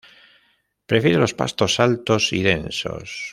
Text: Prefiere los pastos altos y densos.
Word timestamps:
Prefiere 0.87 1.19
los 1.19 1.35
pastos 1.35 1.79
altos 1.79 2.33
y 2.33 2.41
densos. 2.41 3.23